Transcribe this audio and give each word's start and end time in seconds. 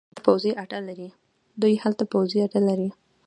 دوی 1.61 1.73
هلته 1.83 2.03
پوځي 2.11 2.37
اډې 2.45 2.59
لري. 2.67 2.89